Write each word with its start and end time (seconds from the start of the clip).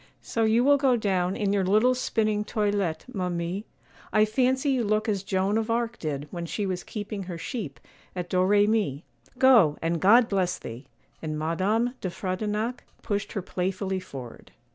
'So 0.19 0.43
you 0.45 0.63
will 0.63 0.77
go 0.77 0.95
down 0.95 1.35
in 1.35 1.53
your 1.53 1.63
little 1.63 1.93
spinning 1.93 2.43
toilette, 2.43 3.05
ma 3.13 3.29
mie; 3.29 3.65
I 4.11 4.25
fancy 4.25 4.71
you 4.71 4.83
look 4.83 5.07
as 5.07 5.21
Joan 5.21 5.59
of 5.59 5.69
Arc 5.69 5.99
did 5.99 6.27
when 6.31 6.47
she 6.47 6.65
was 6.65 6.83
keeping 6.83 7.21
her 7.25 7.37
sheep 7.37 7.79
at 8.15 8.27
Doremi. 8.27 9.03
Go, 9.37 9.77
and 9.79 10.01
God 10.01 10.27
bless 10.27 10.57
thee!' 10.57 10.87
and 11.21 11.37
Madame 11.37 11.93
de 12.01 12.09
Frontignac 12.09 12.83
pushed 13.03 13.33
her 13.33 13.43
playfully 13.43 13.99
forward. 13.99 14.51